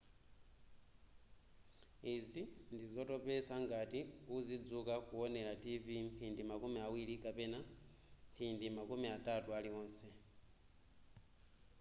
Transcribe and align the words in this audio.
izi 2.15 2.41
ndizotopetsa 2.73 3.53
ngati 3.63 3.99
uzidzuka 4.35 4.93
kuwonera 5.07 5.51
tv 5.63 5.85
mphindi 6.07 6.41
makumi 6.49 6.77
awiri 6.87 7.15
kapena 7.23 7.59
mphindi 8.31 8.65
makumi 8.77 9.07
atatu 9.17 9.49
aliwonse 9.57 10.07